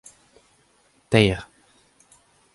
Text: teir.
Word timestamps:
teir. 1.11 1.45